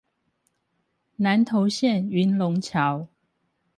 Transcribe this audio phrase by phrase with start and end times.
[1.17, 3.07] 南投縣雲龍橋